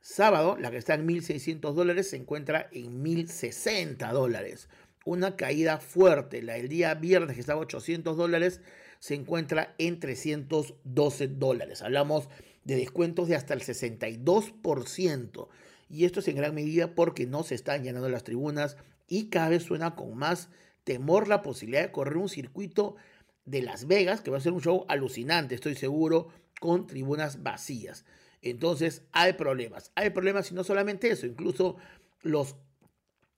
[0.00, 4.68] sábado, la que está en 1.600 dólares, se encuentra en 1.060 dólares.
[5.04, 6.42] Una caída fuerte.
[6.42, 8.60] La del día viernes, que estaba 800 dólares,
[8.98, 11.82] se encuentra en 312 dólares.
[11.82, 12.28] Hablamos
[12.64, 15.48] de descuentos de hasta el 62%.
[15.88, 18.76] Y esto es en gran medida porque no se están llenando las tribunas
[19.08, 20.48] y cada vez suena con más
[20.84, 22.96] temor la posibilidad de correr un circuito
[23.44, 26.28] de Las Vegas, que va a ser un show alucinante, estoy seguro,
[26.62, 28.04] con tribunas vacías.
[28.40, 29.90] Entonces hay problemas.
[29.96, 31.74] Hay problemas y no solamente eso, incluso
[32.22, 32.54] los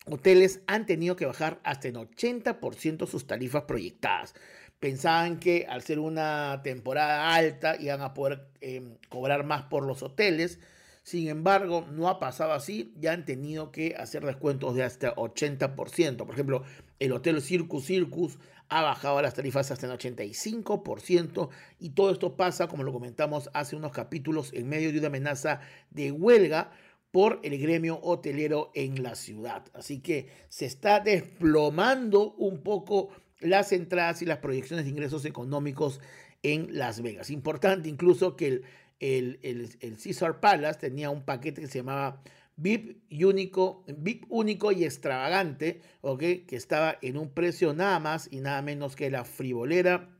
[0.04, 4.34] hoteles han tenido que bajar hasta en 80% sus tarifas proyectadas.
[4.78, 10.02] Pensaban que al ser una temporada alta iban a poder em, cobrar más por los
[10.02, 10.60] hoteles.
[11.02, 12.92] Sin embargo, no ha pasado así.
[12.98, 16.16] Ya han tenido que hacer descuentos de hasta 80%.
[16.26, 16.62] Por ejemplo,
[16.98, 21.48] el Hotel Circus Circus ha bajado las tarifas hasta el 85%
[21.78, 25.60] y todo esto pasa, como lo comentamos hace unos capítulos, en medio de una amenaza
[25.90, 26.72] de huelga
[27.10, 29.64] por el gremio hotelero en la ciudad.
[29.72, 36.00] Así que se está desplomando un poco las entradas y las proyecciones de ingresos económicos
[36.42, 37.30] en Las Vegas.
[37.30, 38.64] Importante incluso que el,
[38.98, 39.38] el,
[39.80, 42.22] el, Caesar Palace tenía un paquete que se llamaba
[42.56, 46.20] VIP único, VIP único y extravagante, ¿ok?
[46.46, 50.10] Que estaba en un precio nada más y nada menos que la frivolera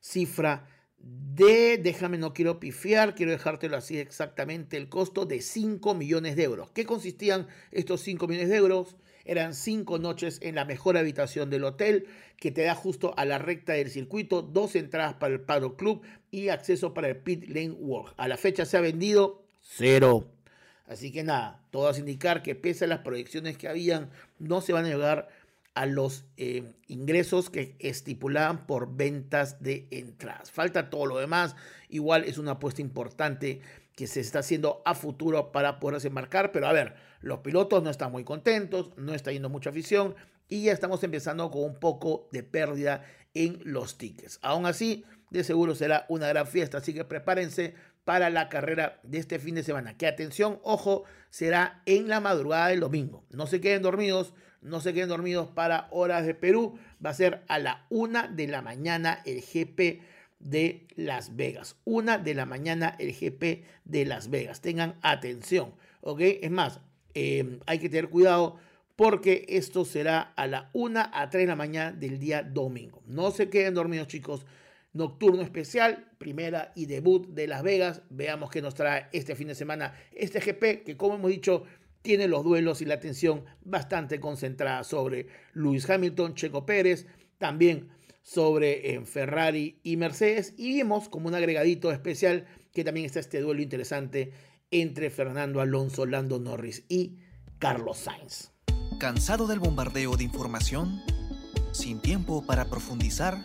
[0.00, 0.68] cifra
[0.98, 6.44] de, déjame, no quiero pifiar, quiero dejártelo así exactamente, el costo de 5 millones de
[6.44, 6.70] euros.
[6.70, 8.96] ¿Qué consistían estos 5 millones de euros?
[9.24, 13.38] Eran 5 noches en la mejor habitación del hotel, que te da justo a la
[13.38, 17.70] recta del circuito, dos entradas para el Paddock Club y acceso para el Pit Lane
[17.70, 18.14] Walk.
[18.16, 20.28] A la fecha se ha vendido cero.
[20.92, 24.72] Así que nada, todo hace indicar que pese a las proyecciones que habían, no se
[24.72, 25.28] van a llegar
[25.74, 30.50] a los eh, ingresos que estipulaban por ventas de entradas.
[30.50, 31.56] Falta todo lo demás.
[31.88, 33.60] Igual es una apuesta importante
[33.96, 36.52] que se está haciendo a futuro para poderse marcar.
[36.52, 40.14] Pero a ver, los pilotos no están muy contentos, no está yendo mucha afición
[40.48, 44.38] y ya estamos empezando con un poco de pérdida en los tickets.
[44.42, 47.74] Aún así, de seguro será una gran fiesta, así que prepárense
[48.04, 49.96] para la carrera de este fin de semana.
[49.96, 53.24] Que atención, ojo, será en la madrugada del domingo.
[53.30, 56.78] No se queden dormidos, no se queden dormidos para horas de Perú.
[57.04, 60.02] Va a ser a la una de la mañana el GP
[60.40, 61.76] de Las Vegas.
[61.84, 64.60] Una de la mañana el GP de Las Vegas.
[64.60, 66.20] Tengan atención, ¿ok?
[66.20, 66.80] Es más,
[67.14, 68.58] eh, hay que tener cuidado
[68.96, 73.02] porque esto será a la 1 a 3 de la mañana del día domingo.
[73.06, 74.44] No se queden dormidos, chicos.
[74.92, 78.02] Nocturno especial, primera y debut de Las Vegas.
[78.10, 81.64] Veamos qué nos trae este fin de semana este GP, que como hemos dicho,
[82.02, 87.06] tiene los duelos y la atención bastante concentrada sobre Lewis Hamilton, Checo Pérez,
[87.38, 87.88] también
[88.22, 90.54] sobre eh, Ferrari y Mercedes.
[90.56, 94.32] Y vimos como un agregadito especial que también está este duelo interesante
[94.70, 97.18] entre Fernando Alonso, Lando Norris y
[97.58, 98.50] Carlos Sainz.
[98.98, 101.00] ¿Cansado del bombardeo de información?
[101.72, 103.44] ¿Sin tiempo para profundizar?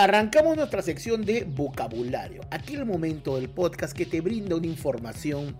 [0.00, 2.40] Arrancamos nuestra sección de vocabulario.
[2.50, 5.58] Aquí el momento del podcast que te brinda una información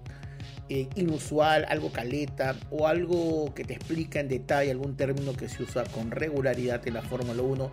[0.71, 5.63] eh, inusual, algo caleta o algo que te explica en detalle algún término que se
[5.63, 7.71] usa con regularidad en la Fórmula 1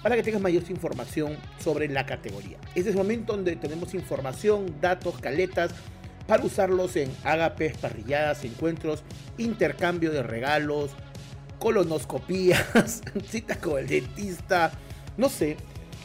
[0.00, 2.58] para que tengas mayor información sobre la categoría.
[2.76, 5.72] Este es el momento donde tenemos información, datos, caletas
[6.28, 9.02] para usarlos en agapes, parrilladas, encuentros,
[9.38, 10.92] intercambio de regalos,
[11.58, 14.70] colonoscopías, citas con el dentista,
[15.16, 15.56] no sé.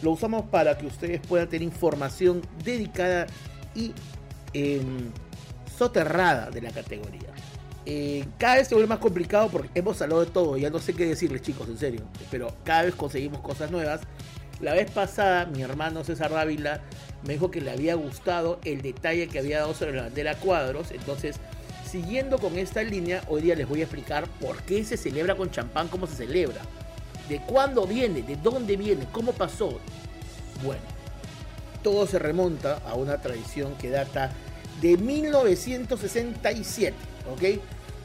[0.01, 3.27] Lo usamos para que ustedes puedan tener información dedicada
[3.75, 3.93] y
[4.53, 5.11] em,
[5.77, 7.29] soterrada de la categoría.
[7.85, 10.93] Eh, cada vez se vuelve más complicado porque hemos hablado de todo, ya no sé
[10.93, 14.01] qué decirles chicos, en serio, pero cada vez conseguimos cosas nuevas.
[14.59, 16.81] La vez pasada mi hermano César Dávila
[17.25, 20.91] me dijo que le había gustado el detalle que había dado sobre la bandera cuadros,
[20.91, 21.37] entonces
[21.89, 25.49] siguiendo con esta línea, hoy día les voy a explicar por qué se celebra con
[25.49, 26.61] champán, cómo se celebra,
[27.31, 29.79] de cuándo viene, de dónde viene, cómo pasó.
[30.65, 30.81] Bueno,
[31.81, 34.33] todo se remonta a una tradición que data
[34.81, 36.93] de 1967,
[37.31, 37.41] ¿ok?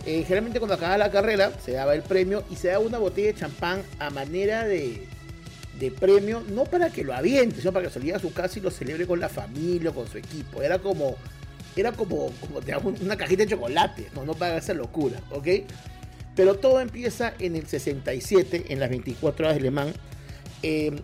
[0.07, 3.33] Eh, generalmente cuando acaba la carrera se daba el premio y se daba una botella
[3.33, 5.09] de champán a manera de,
[5.81, 8.63] de premio, no para que lo aviente, sino para que se a su casa y
[8.63, 10.63] lo celebre con la familia o con su equipo.
[10.63, 11.17] Era como,
[11.75, 12.61] era como, como
[13.01, 15.49] una cajita de chocolate, no, no para esa locura, ¿ok?
[16.37, 19.95] Pero todo empieza en el 67, en las 24 horas de Le Mans,
[20.63, 20.95] eh,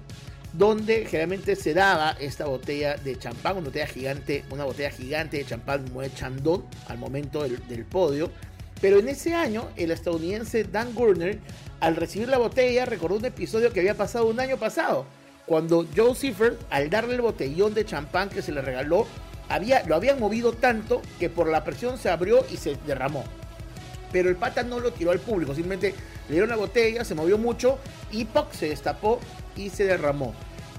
[0.52, 5.46] donde generalmente se daba esta botella de champán, una botella gigante, una botella gigante de
[5.46, 8.30] champán Moet Chandon al momento del, del podio.
[8.82, 11.38] Pero en ese año, el estadounidense Dan Gurner,
[11.80, 15.06] al recibir la botella, recordó un episodio que había pasado un año pasado,
[15.46, 19.06] cuando Joe Seifert, al darle el botellón de champán que se le regaló,
[19.48, 23.24] había, lo habían movido tanto que por la presión se abrió y se derramó.
[24.12, 25.94] Pero el pata no lo tiró al público, simplemente
[26.28, 27.78] le dieron la botella, se movió mucho
[28.10, 28.52] y ¡poc!
[28.52, 29.18] se destapó
[29.56, 30.34] y se derramó.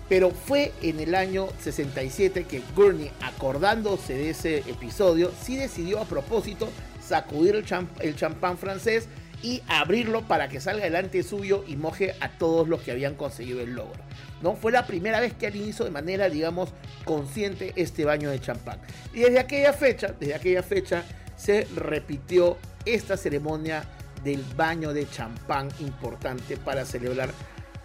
[0.10, 6.06] Pero fue en el año 67 que Gurney, acordándose de ese episodio, sí decidió a
[6.06, 6.70] propósito
[7.02, 9.08] sacudir el, champán francés
[9.42, 13.62] y abrirlo para que salga delante suyo y moje a todos los que habían conseguido
[13.62, 14.02] el logro.
[14.42, 14.56] ¿no?
[14.56, 16.70] Fue la primera vez que alguien hizo de manera, digamos,
[17.06, 18.80] consciente este baño de champán.
[19.14, 21.04] Y desde aquella fecha, desde aquella fecha,
[21.44, 23.84] se repitió esta ceremonia
[24.24, 27.32] del baño de champán importante para celebrar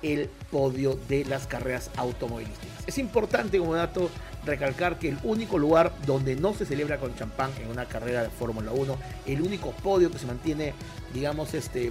[0.02, 2.86] el podio de las carreras automovilísticas.
[2.86, 4.10] Es importante como dato
[4.46, 8.30] recalcar que el único lugar donde no se celebra con champán en una carrera de
[8.30, 10.74] Fórmula 1, el único podio que se mantiene,
[11.12, 11.90] digamos, este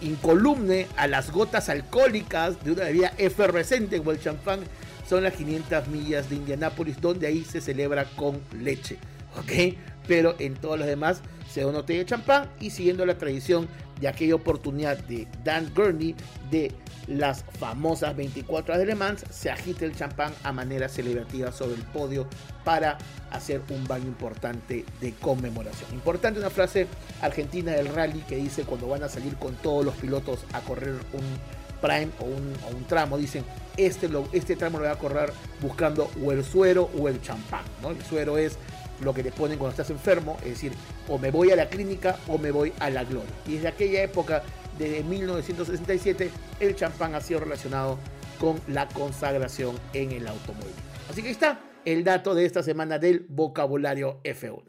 [0.00, 4.60] incolumne a las gotas alcohólicas de una bebida efervescente como el champán,
[5.08, 8.98] son las 500 millas de Indianápolis, donde ahí se celebra con leche.
[9.36, 9.76] ¿Ok?
[10.08, 13.68] Pero en todos los demás se da una botella champán y siguiendo la tradición
[14.00, 16.14] de aquella oportunidad de Dan Gurney
[16.50, 16.72] de
[17.06, 21.74] las famosas 24 horas de Le Mans, se agita el champán a manera celebrativa sobre
[21.74, 22.26] el podio
[22.64, 22.98] para
[23.30, 25.92] hacer un baño importante de conmemoración.
[25.94, 26.86] Importante una frase
[27.22, 30.94] argentina del rally que dice cuando van a salir con todos los pilotos a correr
[31.12, 33.44] un prime o un, tramo, dicen
[33.76, 37.64] este, este tramo lo voy a correr buscando o el suero o el champán.
[37.82, 37.90] ¿no?
[37.90, 38.58] El suero es
[39.00, 40.72] lo que te ponen cuando estás enfermo, es decir,
[41.08, 43.30] o me voy a la clínica o me voy a la gloria.
[43.46, 44.42] Y desde aquella época,
[44.78, 46.30] desde 1967,
[46.60, 47.98] el champán ha sido relacionado
[48.38, 50.74] con la consagración en el automóvil.
[51.10, 54.62] Así que ahí está el dato de esta semana del vocabulario F1.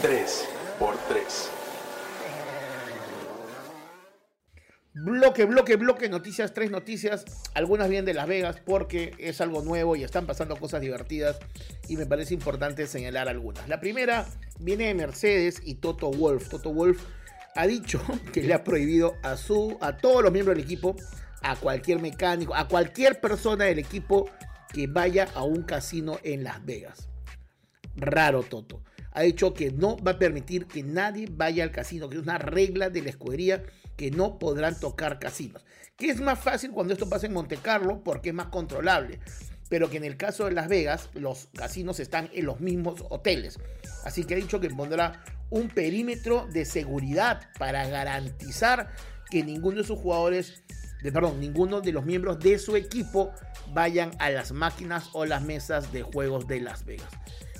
[0.00, 0.48] 3
[0.78, 1.63] por 3.
[4.96, 7.24] Bloque, bloque, bloque, noticias, tres noticias.
[7.54, 11.40] Algunas vienen de Las Vegas porque es algo nuevo y están pasando cosas divertidas
[11.88, 13.68] y me parece importante señalar algunas.
[13.68, 14.24] La primera
[14.60, 16.48] viene de Mercedes y Toto Wolf.
[16.48, 17.02] Toto Wolf
[17.56, 18.00] ha dicho
[18.32, 20.94] que le ha prohibido a, su, a todos los miembros del equipo,
[21.42, 24.30] a cualquier mecánico, a cualquier persona del equipo
[24.72, 27.08] que vaya a un casino en Las Vegas.
[27.96, 28.84] Raro Toto.
[29.10, 32.38] Ha dicho que no va a permitir que nadie vaya al casino, que es una
[32.38, 33.64] regla de la escudería
[33.96, 35.64] que no podrán tocar casinos.
[35.96, 39.20] Que es más fácil cuando esto pasa en Monte Carlo porque es más controlable.
[39.68, 43.58] Pero que en el caso de Las Vegas, los casinos están en los mismos hoteles.
[44.04, 48.94] Así que ha dicho que pondrá un perímetro de seguridad para garantizar
[49.30, 50.62] que ninguno de sus jugadores,
[51.02, 53.32] de, perdón, ninguno de los miembros de su equipo
[53.72, 57.08] vayan a las máquinas o las mesas de juegos de Las Vegas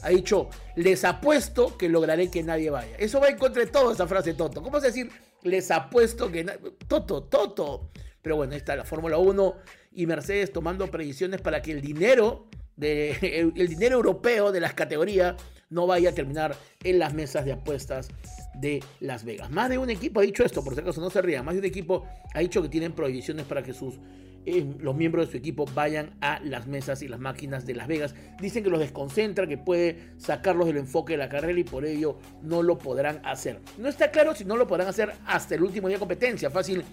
[0.05, 2.95] ha dicho, les apuesto que lograré que nadie vaya.
[2.99, 4.63] Eso va en contra de todo esa frase Toto.
[4.63, 5.11] ¿Cómo es decir,
[5.45, 6.45] les apuesto que...
[6.89, 7.91] Toto, Toto.
[8.21, 9.55] Pero bueno, ahí está la Fórmula 1
[9.93, 15.37] y Mercedes tomando previsiones para que el dinero, de, el, dinero europeo de las categorías
[15.71, 18.09] no vaya a terminar en las mesas de apuestas
[18.55, 19.51] de Las Vegas.
[19.51, 21.61] Más de un equipo ha dicho esto, por si acaso no se rían, más de
[21.61, 23.99] un equipo ha dicho que tienen prohibiciones para que sus
[24.47, 28.15] los miembros de su equipo vayan a las mesas y las máquinas de Las Vegas.
[28.41, 32.19] Dicen que los desconcentra, que puede sacarlos del enfoque de la carrera y por ello
[32.43, 33.61] no lo podrán hacer.
[33.79, 36.51] No está claro si no lo podrán hacer hasta el último día de competencia.
[36.51, 36.85] Fácil,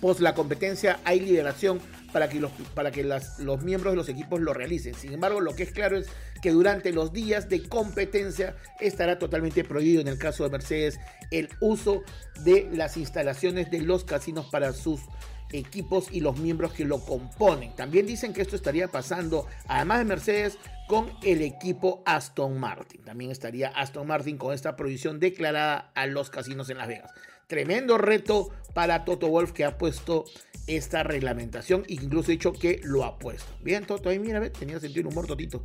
[0.00, 1.80] post la competencia hay liberación
[2.12, 4.94] para que, los, para que los miembros de los equipos lo realicen.
[4.94, 6.08] Sin embargo, lo que es claro es
[6.40, 10.98] que durante los días de competencia estará totalmente prohibido en el caso de Mercedes
[11.30, 12.02] el uso
[12.44, 15.00] de las instalaciones de los casinos para sus
[15.52, 17.74] equipos y los miembros que lo componen.
[17.74, 23.02] También dicen que esto estaría pasando, además de Mercedes, con el equipo Aston Martin.
[23.02, 27.10] También estaría Aston Martin con esta prohibición declarada a los casinos en Las Vegas.
[27.46, 30.24] Tremendo reto para Toto Wolf que ha puesto
[30.66, 33.52] esta reglamentación incluso dicho que lo ha puesto.
[33.62, 35.62] Bien, Toto, ahí mira, tenía sentido un humor, Totito.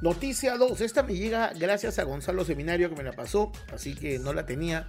[0.00, 4.18] Noticia 2, esta me llega gracias a Gonzalo Seminario que me la pasó, así que
[4.18, 4.88] no la tenía.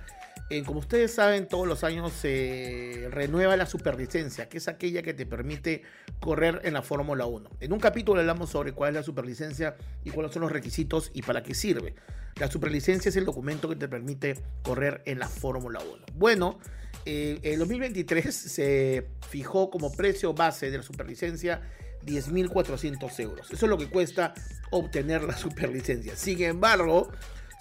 [0.52, 5.14] Eh, como ustedes saben, todos los años se renueva la superlicencia, que es aquella que
[5.14, 5.84] te permite
[6.20, 7.50] correr en la Fórmula 1.
[7.62, 11.22] En un capítulo hablamos sobre cuál es la superlicencia y cuáles son los requisitos y
[11.22, 11.96] para qué sirve.
[12.36, 16.08] La superlicencia es el documento que te permite correr en la Fórmula 1.
[16.16, 16.60] Bueno,
[17.06, 21.62] eh, en 2023 se fijó como precio base de la superlicencia
[22.06, 23.50] 10.400 euros.
[23.52, 24.34] Eso es lo que cuesta
[24.70, 26.18] obtener la superlicencia.
[26.18, 27.10] Sin embargo,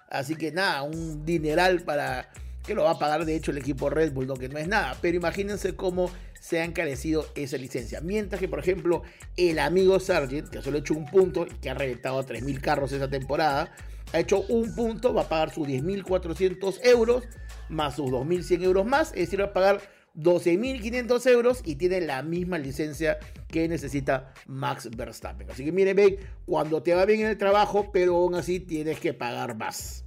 [0.10, 2.30] Así que nada, un dineral para
[2.66, 4.68] que lo va a pagar de hecho el equipo Red Bull, no que no es
[4.68, 4.98] nada.
[5.02, 6.12] Pero imagínense cómo
[6.44, 8.02] se ha encarecido esa licencia.
[8.02, 9.04] Mientras que, por ejemplo,
[9.38, 12.92] el amigo Sargent, que solo ha hecho un punto, que ha reventado a 3.000 carros
[12.92, 13.74] esa temporada,
[14.12, 17.24] ha hecho un punto, va a pagar sus 10.400 euros
[17.70, 19.82] más sus 2.100 euros más, es decir, va a pagar
[20.18, 25.50] 12.500 euros y tiene la misma licencia que necesita Max Verstappen.
[25.50, 29.00] Así que miren, ve, cuando te va bien en el trabajo, pero aún así tienes
[29.00, 30.04] que pagar más.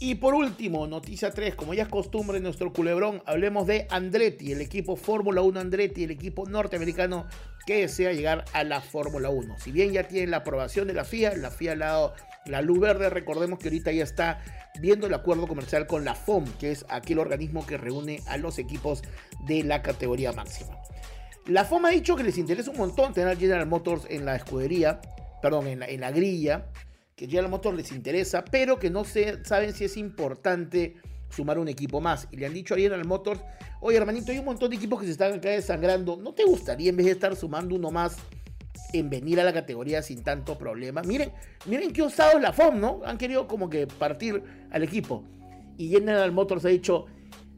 [0.00, 4.52] Y por último, noticia 3, como ya es costumbre en nuestro culebrón, hablemos de Andretti,
[4.52, 7.26] el equipo Fórmula 1 Andretti, el equipo norteamericano
[7.66, 9.58] que desea llegar a la Fórmula 1.
[9.58, 12.14] Si bien ya tiene la aprobación de la FIA, la FIA ha dado
[12.46, 14.40] la luz verde, recordemos que ahorita ya está
[14.80, 18.60] viendo el acuerdo comercial con la FOM, que es aquel organismo que reúne a los
[18.60, 19.02] equipos
[19.46, 20.78] de la categoría máxima.
[21.46, 25.00] La FOM ha dicho que les interesa un montón tener General Motors en la escudería,
[25.42, 26.66] perdón, en la grilla,
[27.18, 30.94] que General Motors les interesa, pero que no se, saben si es importante
[31.28, 32.28] sumar un equipo más.
[32.30, 33.40] Y le han dicho a General Motors,
[33.80, 36.90] oye hermanito, hay un montón de equipos que se están acá desangrando, ¿no te gustaría
[36.90, 38.16] en vez de estar sumando uno más
[38.92, 41.02] en venir a la categoría sin tanto problema?
[41.02, 41.32] Miren,
[41.66, 43.00] miren qué osado la FOM, ¿no?
[43.04, 44.40] Han querido como que partir
[44.70, 45.24] al equipo.
[45.76, 47.06] Y General Motors ha dicho,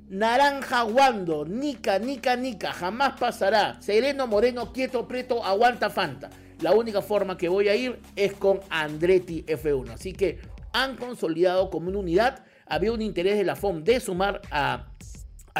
[0.08, 3.78] naranja guando, nica, nica, nica, jamás pasará.
[3.82, 6.30] Sereno, moreno, quieto, preto, aguanta Fanta
[6.60, 9.90] la única forma que voy a ir es con Andretti F1.
[9.92, 10.38] Así que
[10.72, 12.44] han consolidado como una unidad.
[12.66, 14.86] Había un interés de la FOM de sumar a,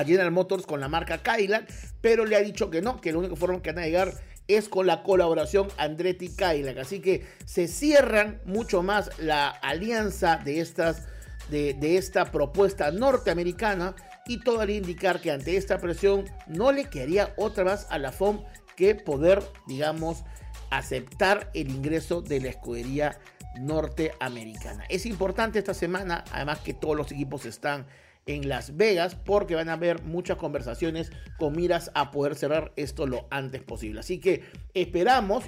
[0.07, 1.71] General Motors con la marca Cadillac,
[2.01, 4.15] pero le ha dicho que no, que la única forma que van a llegar
[4.49, 6.79] es con la colaboración Andretti Cadillac.
[6.79, 11.07] Así que se cierran mucho más la alianza de, estas,
[11.51, 13.95] de, de esta propuesta norteamericana
[14.27, 18.13] y todo al indicar que ante esta presión no le quedaría otra vez a la
[18.13, 18.43] FOM
[18.77, 20.25] que poder, digamos,
[20.71, 23.19] aceptar el ingreso de la escudería
[23.59, 24.85] norteamericana.
[24.89, 27.87] Es importante esta semana, además que todos los equipos están
[28.27, 33.07] en Las Vegas porque van a haber muchas conversaciones con miras a poder cerrar esto
[33.07, 34.01] lo antes posible.
[34.01, 34.45] Así que
[34.75, 35.45] esperamos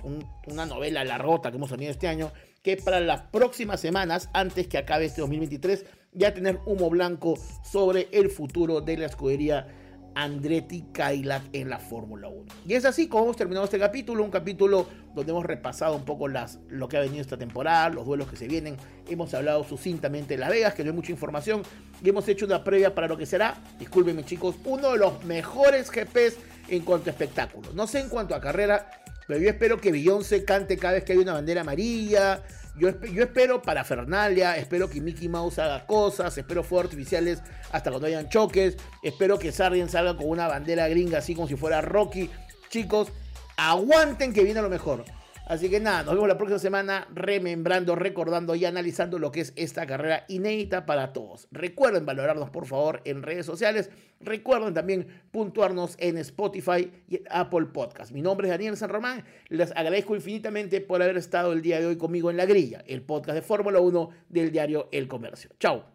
[0.46, 4.78] una novela largota que hemos tenido este año que para las próximas semanas, antes que
[4.78, 9.66] acabe este 2023, ya tener humo blanco sobre el futuro de la escudería
[10.14, 12.44] Andretti Cadillac en la Fórmula 1.
[12.66, 16.28] Y es así como hemos terminado este capítulo, un capítulo donde hemos repasado un poco
[16.28, 18.76] las, lo que ha venido esta temporada, los duelos que se vienen,
[19.08, 21.62] hemos hablado sucintamente de Las Vegas, que no hay mucha información,
[22.02, 25.90] y hemos hecho una previa para lo que será, discúlpenme chicos, uno de los mejores
[25.90, 26.38] GPs
[26.68, 27.70] en cuanto a espectáculo.
[27.74, 28.90] No sé en cuanto a carrera,
[29.26, 32.42] pero yo espero que Beyoncé cante cada vez que hay una bandera amarilla,
[32.76, 38.06] yo, espero para Fernalia, espero que Mickey Mouse haga cosas, espero fuegos artificiales hasta cuando
[38.06, 42.30] hayan choques, espero que Sargent salga con una bandera gringa así como si fuera Rocky.
[42.70, 43.08] Chicos,
[43.56, 45.04] aguanten que viene lo mejor.
[45.46, 49.52] Así que nada, nos vemos la próxima semana remembrando, recordando y analizando lo que es
[49.56, 51.48] esta carrera inédita para todos.
[51.50, 53.90] Recuerden valorarnos por favor en redes sociales.
[54.20, 58.12] Recuerden también puntuarnos en Spotify y Apple Podcast.
[58.12, 59.24] Mi nombre es Daniel San Román.
[59.48, 63.02] Les agradezco infinitamente por haber estado el día de hoy conmigo en La Grilla, el
[63.02, 65.50] podcast de Fórmula 1 del diario El Comercio.
[65.58, 65.91] Chao.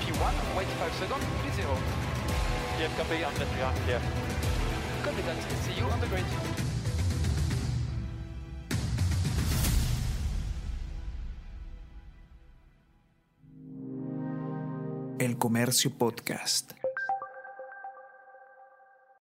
[0.00, 1.68] P1, wait 5 seconds, P0.
[2.78, 4.00] Yes, copy, I'm just behind here.
[5.04, 5.36] Copy that.
[5.62, 6.24] See you on the grid.
[15.18, 16.83] El Comercio Podcast.